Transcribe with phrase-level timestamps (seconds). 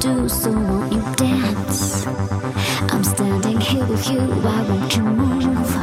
[0.00, 2.06] do, so won't you dance?
[2.90, 5.76] I'm standing here with you, why won't you move?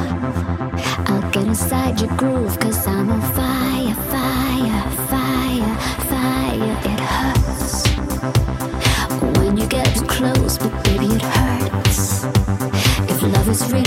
[1.10, 5.76] I'll get inside your groove, cause I'm on fire, fire, fire,
[6.10, 6.78] fire.
[6.92, 7.86] It hurts
[9.38, 12.24] when you get close, but baby, it hurts.
[13.12, 13.87] If love is real,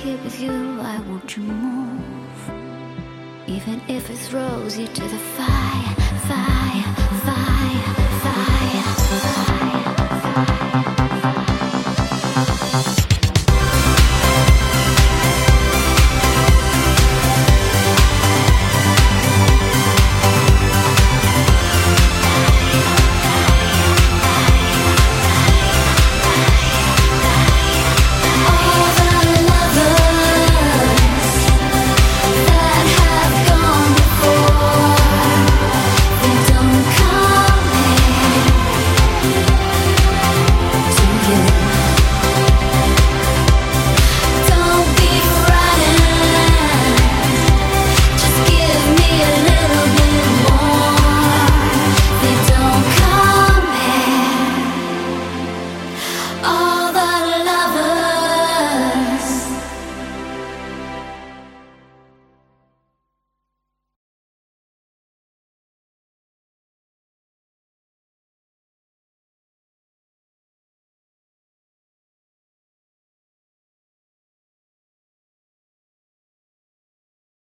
[0.00, 2.50] here with you, I want to move.
[3.46, 5.94] Even if it throws you to the fire,
[6.30, 6.94] fire,
[7.26, 9.84] fire, fire, fire,
[10.86, 10.99] fire.